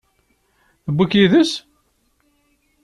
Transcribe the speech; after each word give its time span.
Tewwi-k 0.83 1.11
yid-s? 1.17 1.51